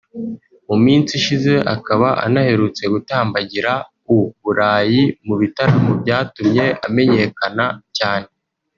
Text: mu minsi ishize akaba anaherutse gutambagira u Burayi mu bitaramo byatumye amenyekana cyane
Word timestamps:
mu 0.67 0.75
minsi 0.85 1.11
ishize 1.19 1.53
akaba 1.75 2.07
anaherutse 2.25 2.83
gutambagira 2.93 3.71
u 4.15 4.17
Burayi 4.41 5.01
mu 5.25 5.35
bitaramo 5.41 5.91
byatumye 6.01 6.65
amenyekana 6.87 7.65
cyane 7.97 8.27